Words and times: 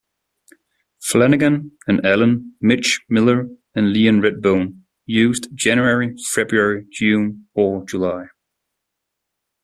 Flanagan 1.03 1.73
and 1.87 2.03
Allen, 2.03 2.55
Mitch 2.59 3.01
Miller 3.07 3.45
and 3.75 3.93
Leon 3.93 4.23
Redbone 4.23 4.81
used 5.05 5.49
January, 5.55 6.15
February, 6.33 6.87
June 6.91 7.47
or 7.53 7.85
July. 7.85 8.25